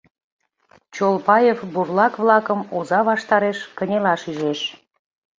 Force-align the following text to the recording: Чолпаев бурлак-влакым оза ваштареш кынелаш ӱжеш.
Чолпаев 0.95 1.59
бурлак-влакым 1.73 2.59
оза 2.77 2.99
ваштареш 3.09 3.57
кынелаш 3.77 4.21
ӱжеш. 4.31 4.59